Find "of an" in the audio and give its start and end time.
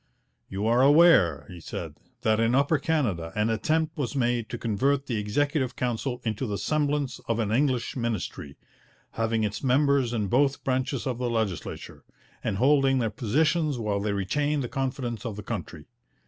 7.27-7.51